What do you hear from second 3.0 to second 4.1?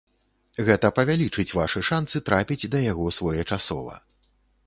своечасова.